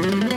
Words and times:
Mm-hmm. 0.00 0.29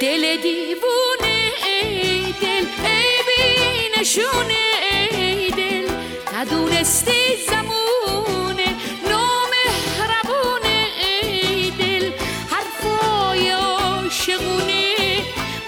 دل 0.00 0.36
دیوونه 0.36 1.52
ای 1.66 2.32
دل 2.40 2.66
ای 2.84 3.16
بی 3.26 4.00
نشونه 4.00 4.64
ای 5.10 5.50
دل. 5.50 5.88
ندونستی 6.34 7.36
زمونه 7.50 8.76
نامهربونه 9.08 10.86
ای 11.00 11.70
دل. 11.70 12.10
حرفای 12.50 13.50
عاشقونه 13.50 14.94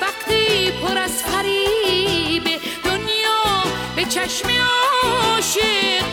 وقتی 0.00 0.70
پر 0.70 0.98
از 0.98 1.22
فریبه 1.22 2.58
دنیا 2.84 3.62
به 3.96 4.04
چشم 4.04 4.48
عاشق 4.48 6.04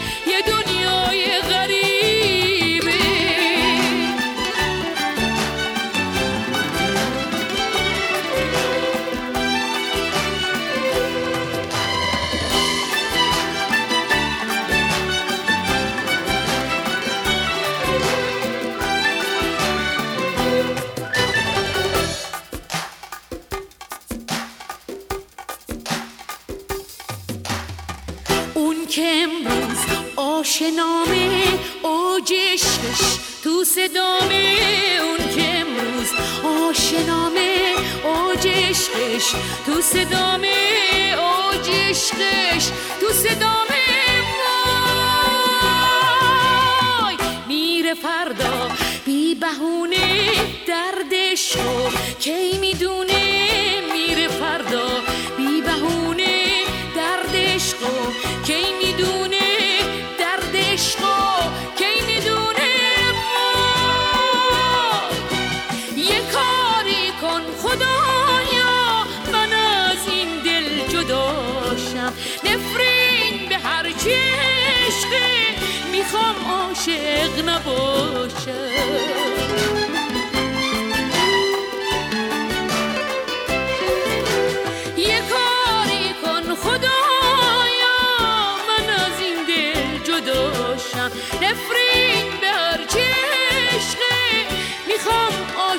no? 30.71 30.94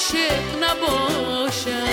عاشق 0.07 0.63
نباشم. 0.63 1.87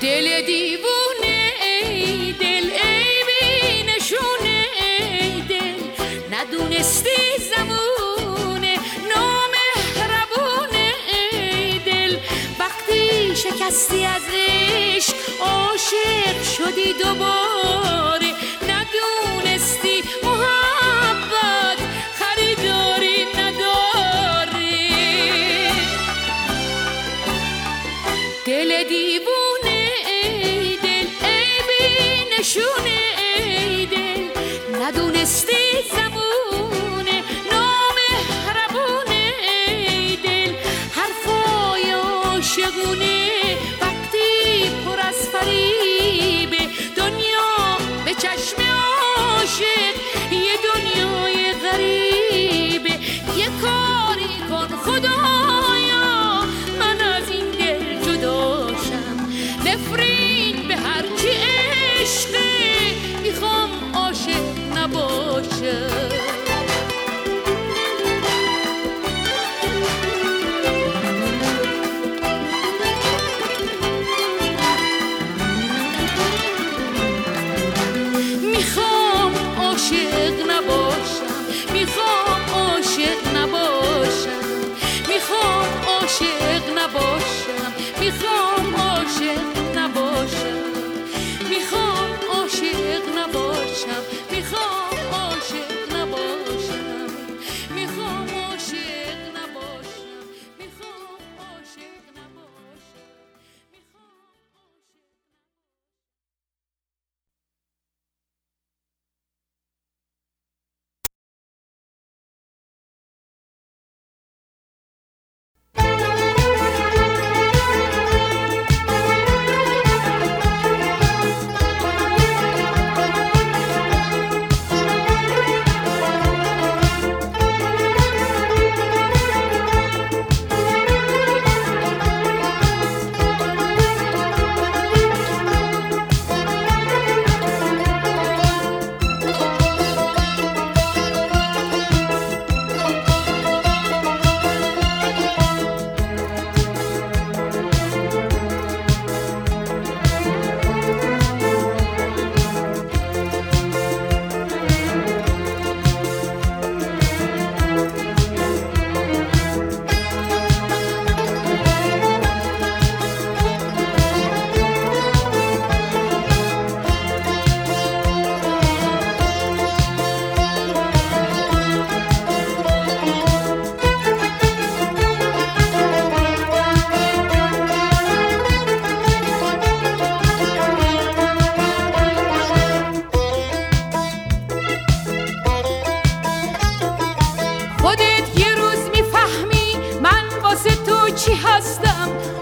دل 0.00 0.42
دیوونه 0.46 1.52
ای 1.62 2.32
دل 2.32 2.70
ای 2.84 3.24
بی 3.28 3.82
نشونه 3.82 4.66
ای 4.80 5.40
دل. 5.40 5.80
ندونستی 6.30 7.20
زمونه 7.38 8.74
نامهربونه 9.14 10.92
ای 11.12 11.78
دل. 11.78 12.16
وقتی 12.58 13.36
شکستی 13.36 14.04
از 14.04 14.22
عشق 14.32 15.14
عاشق 15.40 16.42
شدی 16.56 16.92
دوباره. 16.92 17.76
these 35.46 35.75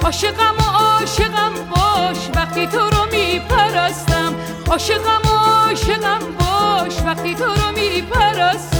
عاشقم 0.04 0.54
و 0.58 0.62
عاشقم 0.62 1.52
باش 1.70 2.18
وقتی 2.34 2.66
تو 2.66 2.78
رو 2.78 3.04
میپرستم. 3.12 4.34
عاشقم 4.70 5.22
و 5.24 5.36
عاشقم 5.36 6.18
باش 6.38 6.98
وقتی 7.06 7.34
تو 7.34 7.44
رو 7.44 7.72
میپرستم. 7.74 8.73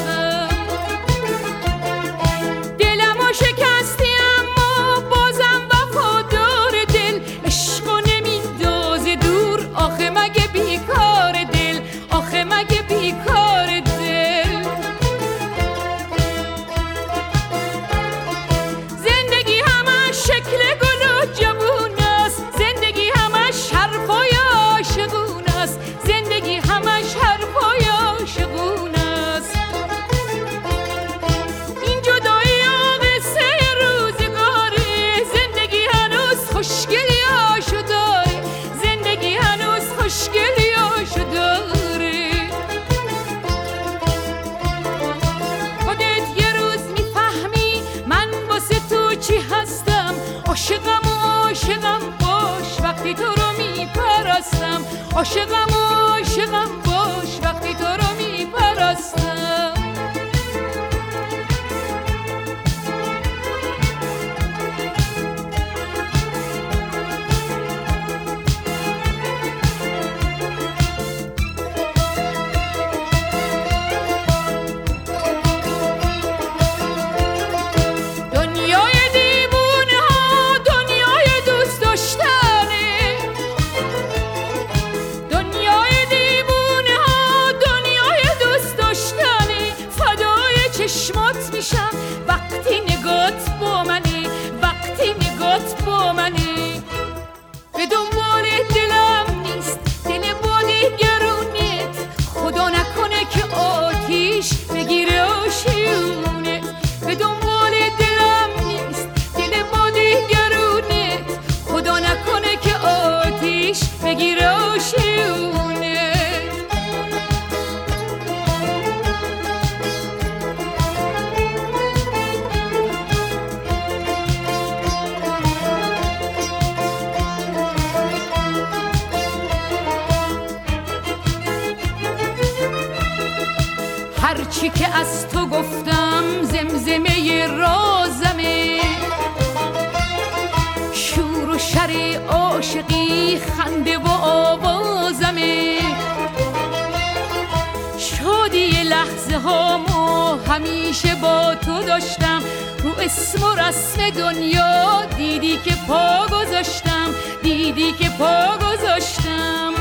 اسم 153.35 153.47
و 153.47 153.55
رسم 153.55 154.11
دنیا 154.11 155.05
دیدی 155.17 155.57
که 155.64 155.73
پا 155.88 156.26
گذاشتم 156.26 157.14
دیدی 157.43 157.93
که 157.93 158.09
پا 158.19 158.59
گذاشتم. 158.59 159.73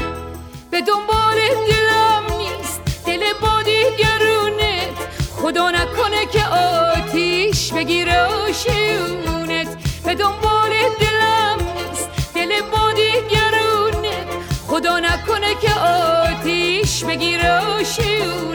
به 0.72 0.82
دنبال 0.82 1.36
دلم 1.68 2.38
نیست 2.38 2.82
دل 3.06 3.20
با 3.42 3.62
گرونت 4.00 4.98
خدا 5.42 5.72
نکنه 5.72 6.26
که 6.26 6.46
آتیش 6.48 7.74
بگیره 7.74 8.22
آشیونت. 8.22 9.78
به 10.06 10.16
دنبال 10.16 10.72
دلم 11.00 11.58
نیست 11.58 12.10
دل 12.36 12.62
با 12.62 12.92
گرونت 13.30 14.28
خدا 14.68 15.00
نکنه 15.00 15.56
که 15.62 15.74
آتیش 15.74 17.04
بگیره 17.04 17.60
آشیونت. 17.60 18.53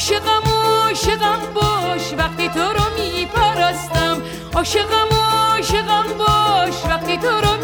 عاشقم 0.00 0.42
عاشقم 0.50 1.40
باش 1.54 2.12
وقتی 2.18 2.48
تو 2.48 2.60
رو 2.60 2.84
میپرستم. 2.98 4.22
عاشقم 4.54 5.08
عاشقم 5.12 6.04
باش 6.18 6.84
وقتی 6.84 7.16
تو 7.16 7.28
رو 7.28 7.59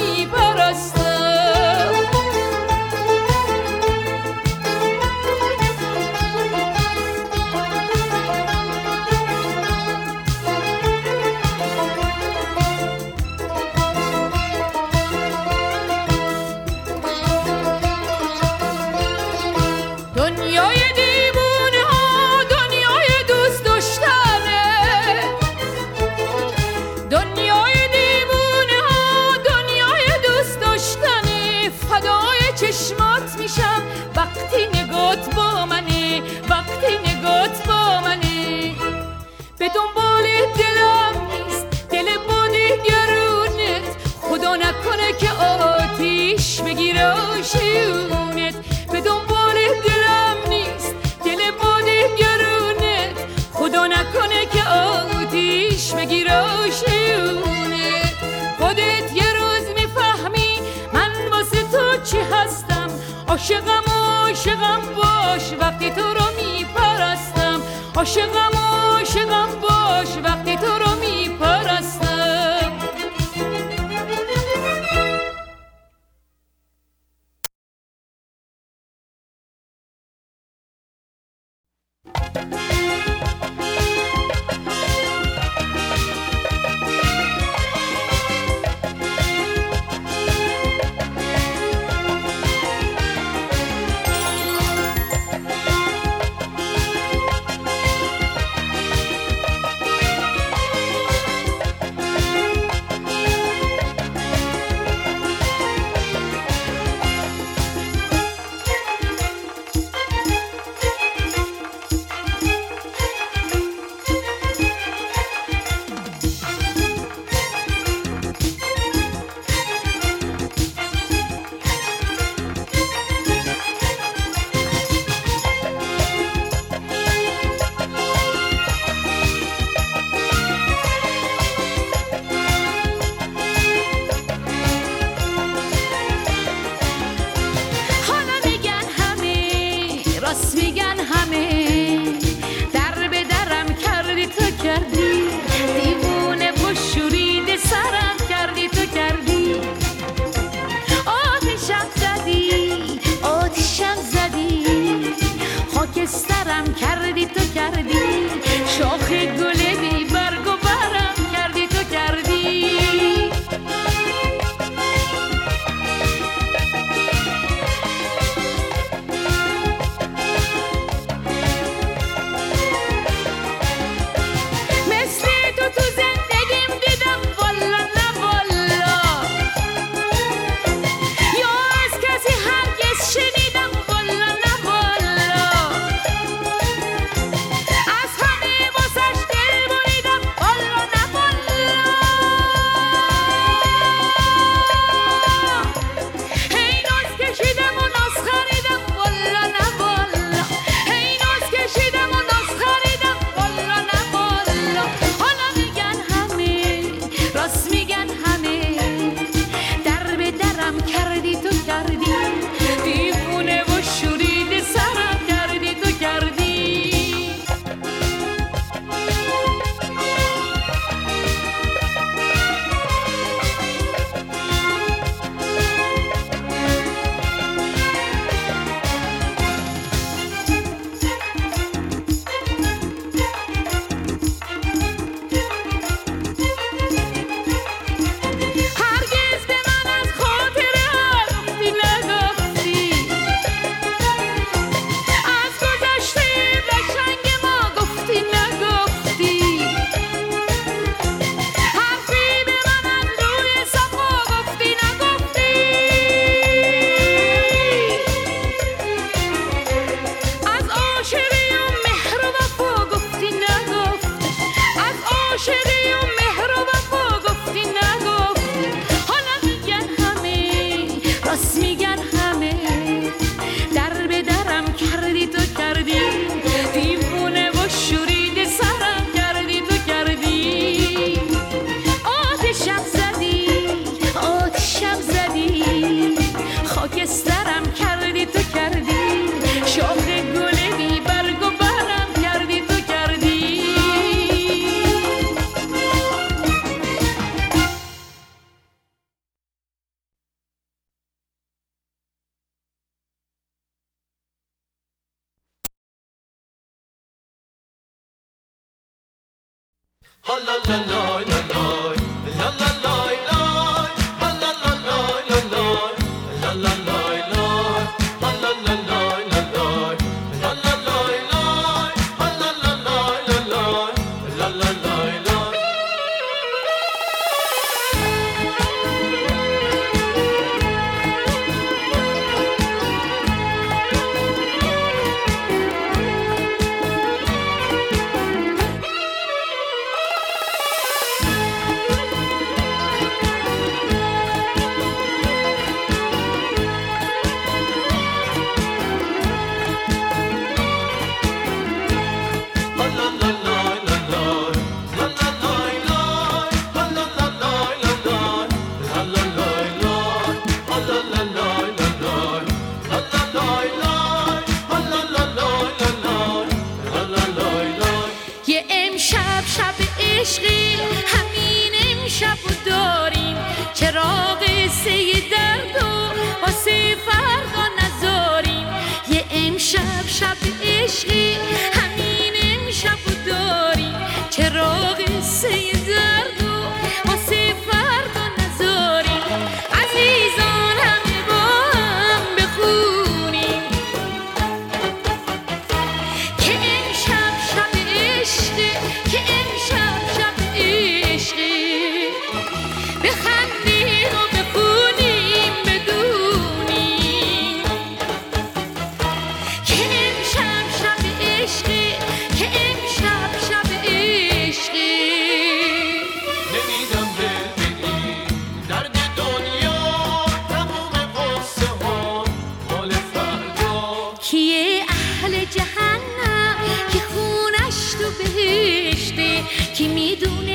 که 429.79 429.89
میدون 429.89 430.46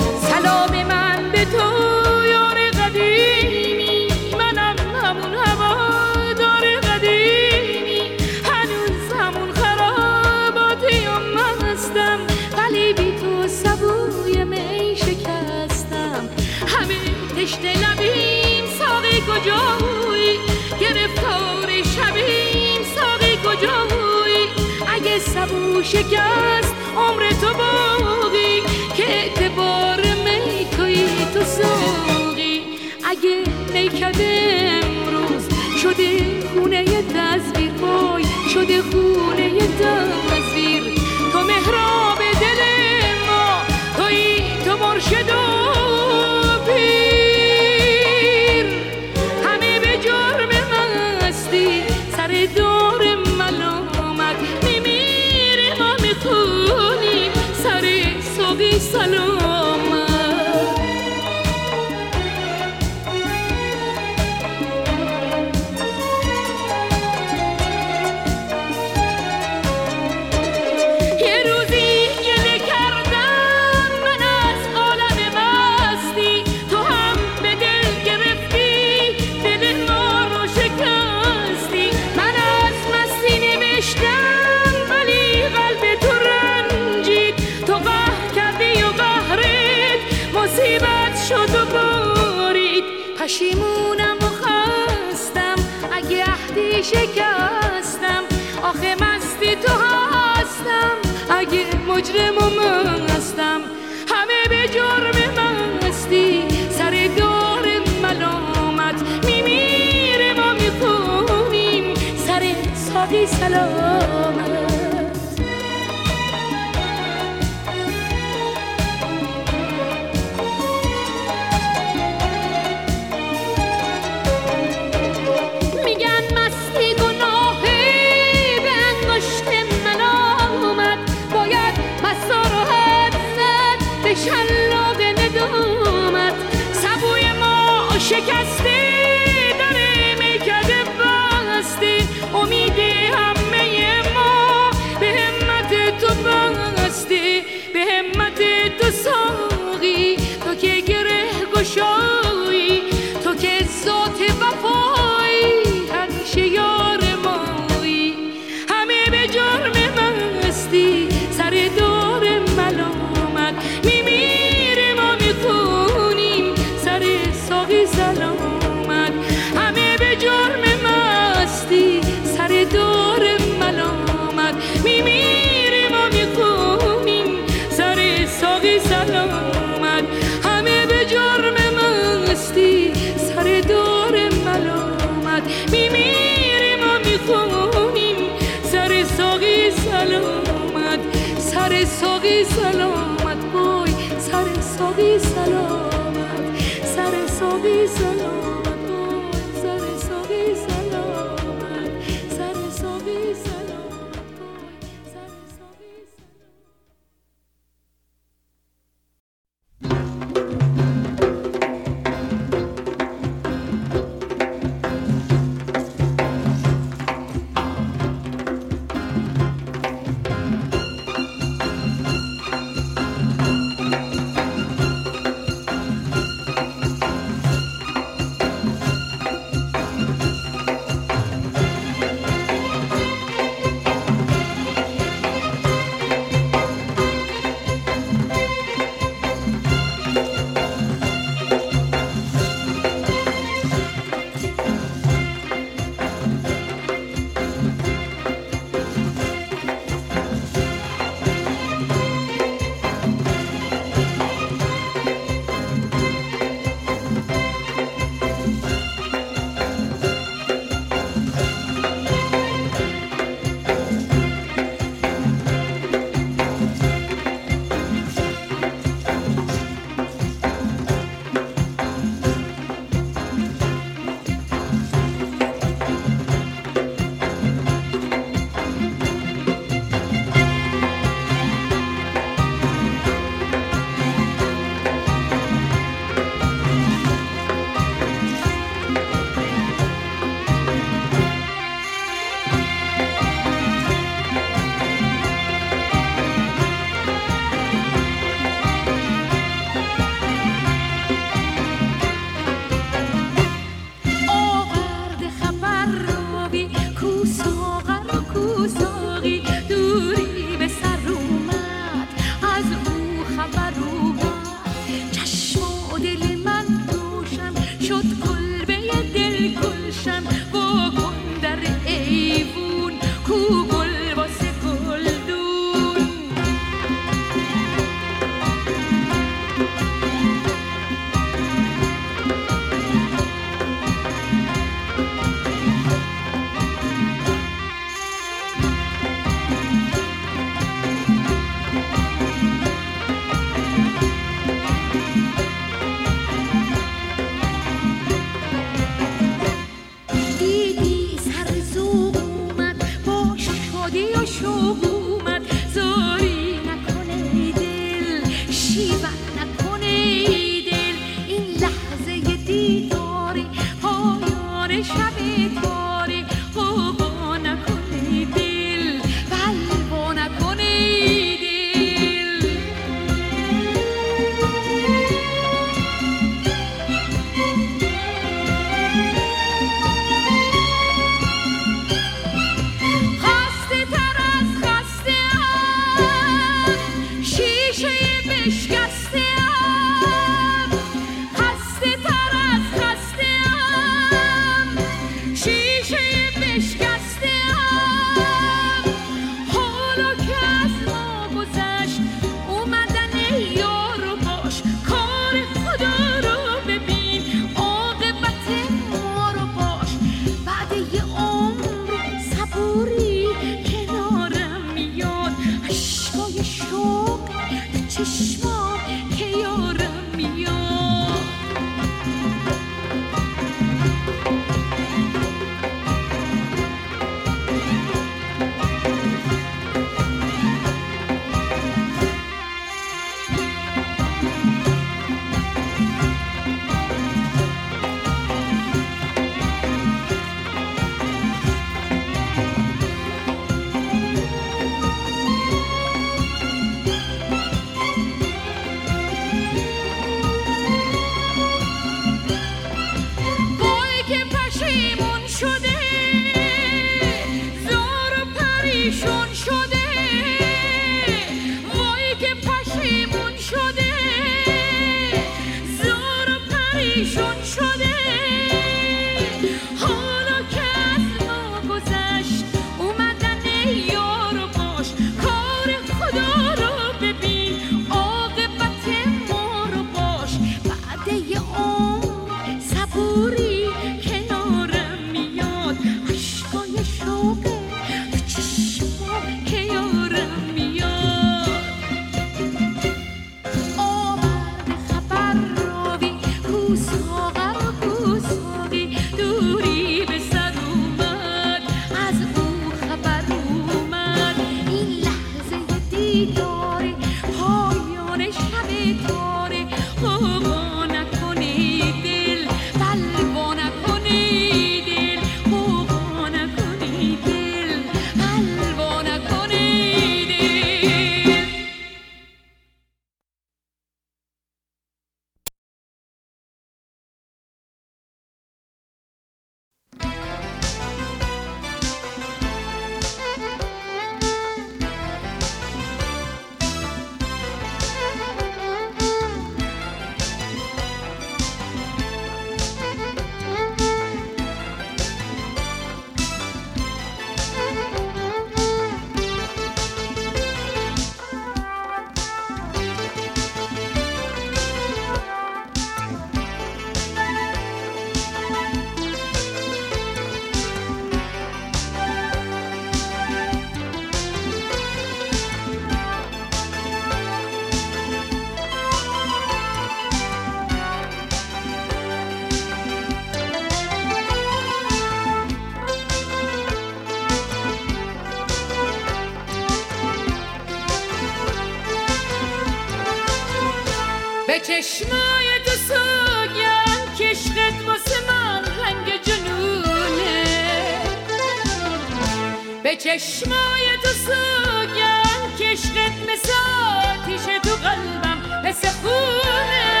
به 592.90 592.96
چشمای 592.96 593.96
تو 594.02 594.08
سوگم 594.08 595.56
کشقت 595.58 595.96
عشقت 595.96 596.12
مثل 596.32 596.52
آتیش 596.96 597.42
تو 597.62 597.76
قلبم 597.76 598.62
مثل 598.64 598.88
خونه. 598.88 600.00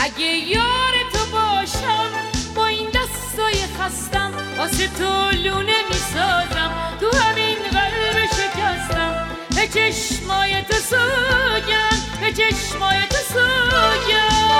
اگه 0.00 0.26
یار 0.26 0.94
تو 1.12 1.26
باشم 1.32 2.10
با 2.54 2.66
این 2.66 2.88
دستای 2.88 3.54
خستم 3.78 4.32
واسه 4.58 4.88
تو 4.88 5.30
لونه 5.30 5.76
می‌سازم. 5.88 6.72
تو 7.00 7.16
همین 7.18 7.58
قلب 7.72 8.26
شکستم. 8.26 9.28
به 9.56 9.66
چشمای 9.66 10.62
تو 10.62 10.76
سوگم 10.76 11.96
به 12.20 12.32
چشمای 12.32 13.06
تو 13.10 13.16
سوگم 13.32 14.51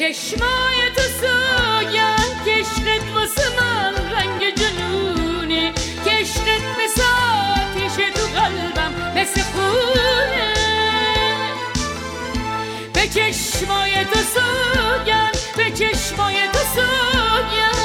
چشمای 0.00 0.90
تو 0.96 1.02
سوگن 1.02 2.44
کشتت 2.46 3.14
واسه 3.14 3.42
من 3.60 3.94
رنگ 4.12 4.54
جنونی. 4.54 5.72
کشتت 6.06 6.62
مثل 6.84 7.02
آتیش 7.02 8.06
تو 8.14 8.40
قلبم 8.40 9.12
مثل 9.16 9.42
خونه. 9.42 10.54
به 12.94 13.08
چشمای 13.08 14.04
تو 14.04 14.18
سوگن 14.18 15.32
به 15.56 15.70
چشمای 15.70 16.48
تو 16.52 16.58
سوگن 16.74 17.79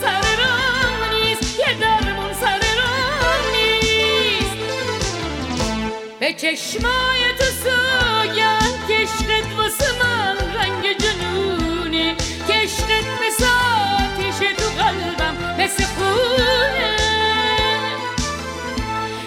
سر 0.00 0.22
یه 1.58 1.74
دردمون 1.80 2.32
سر 2.40 2.60
به 6.20 6.32
چشمای 6.32 7.20
تو 7.38 7.44
سوگن 7.44 8.70
کشتت 8.88 9.56
واسه 9.58 9.92
من 10.02 10.36
رنگ 10.54 10.98
جنونی 10.98 12.14
کشتت 12.48 13.06
مثل 13.26 13.44
آتیشه 13.44 14.54
تو 14.54 14.82
قلبم 14.82 15.62
مثل 15.62 15.84
خونه 15.84 16.96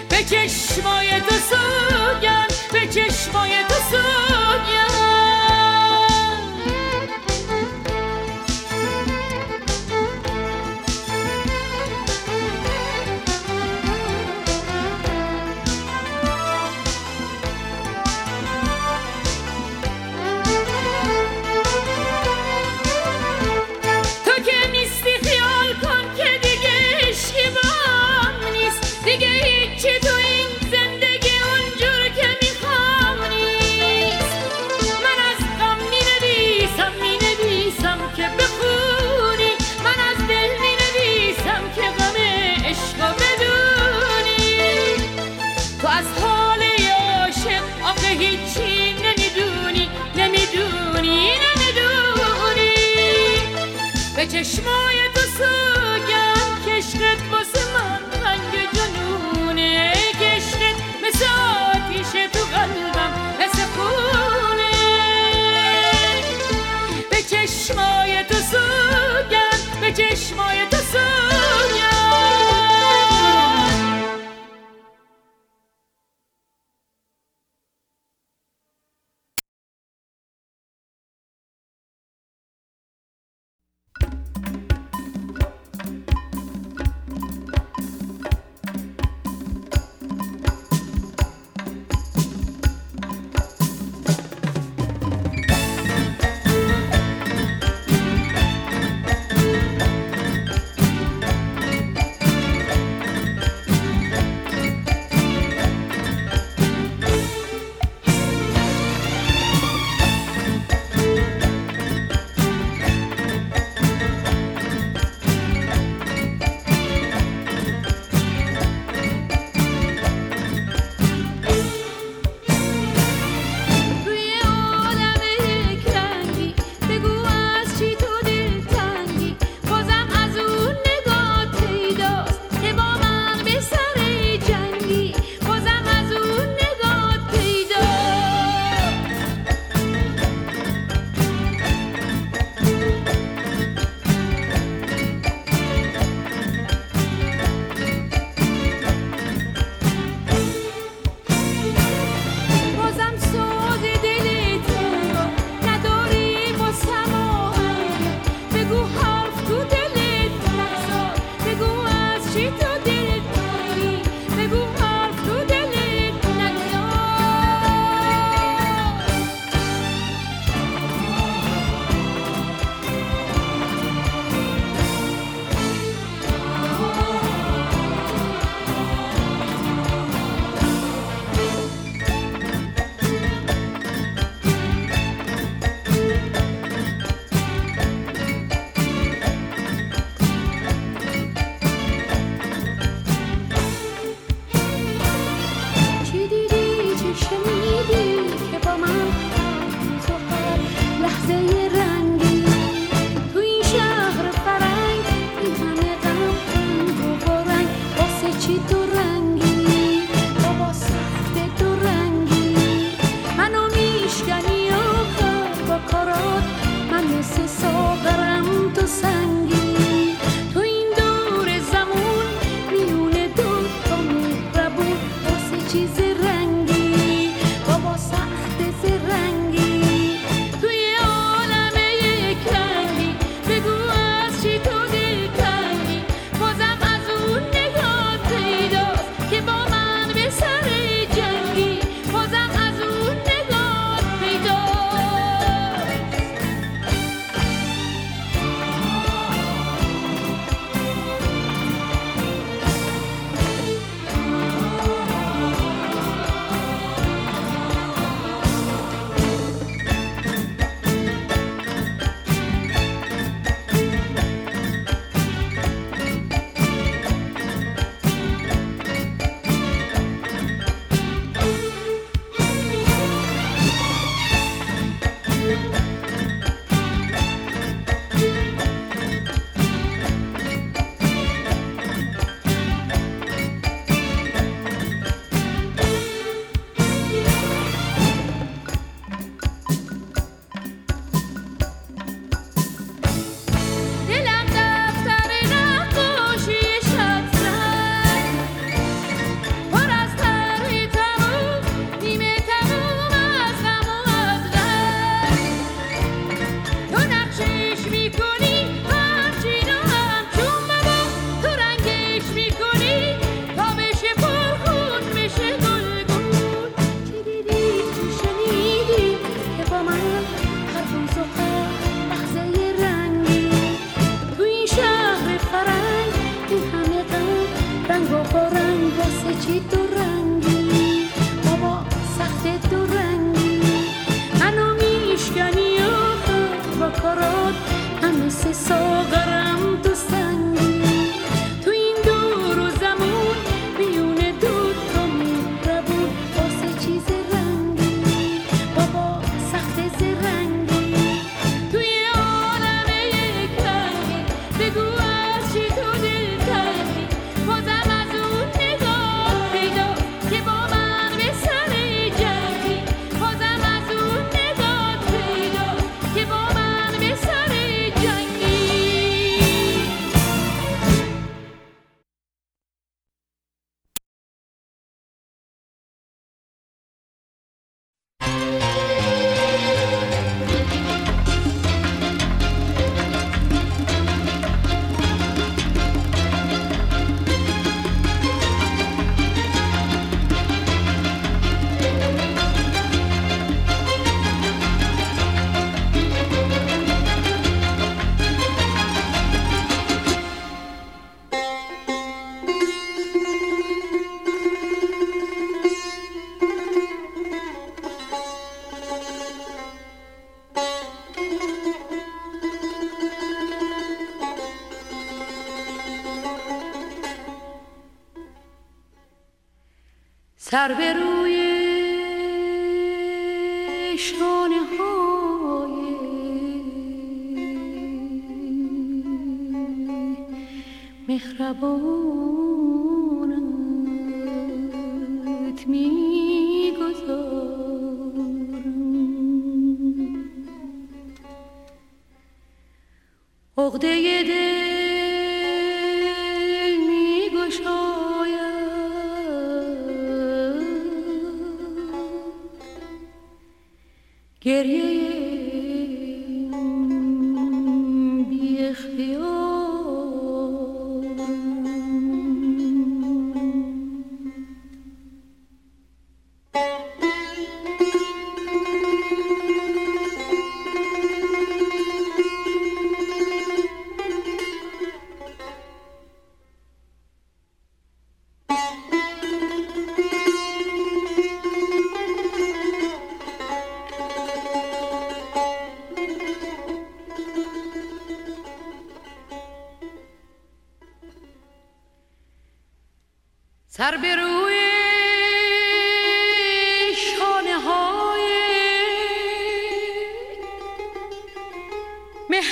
به 0.10 0.24
چشمای 0.24 1.22
تو 1.22 1.36
سوگن 1.36 2.48
به 2.72 2.88
چشمای 2.88 3.64
تو 3.64 3.76
سوگن 3.92 5.09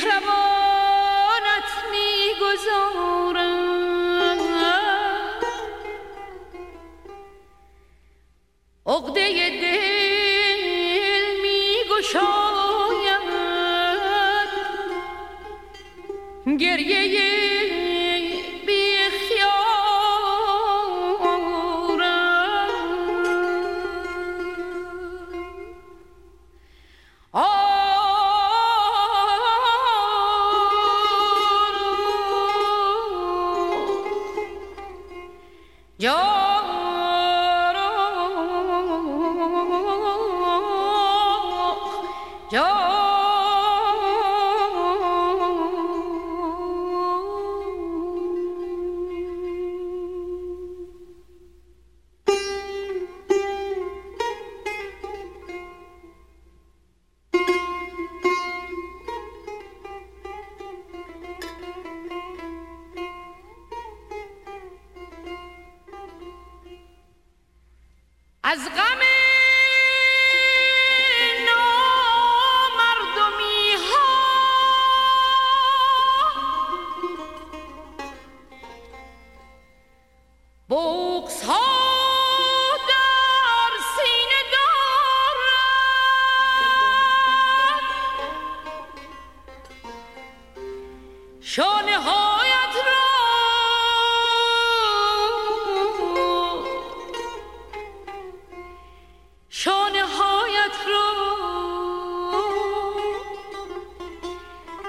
مهربانت 0.06 1.70
می‌گذارم 1.92 3.07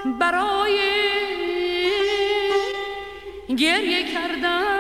برای 0.05 0.79
گریه 3.57 4.13
کردن 4.13 4.78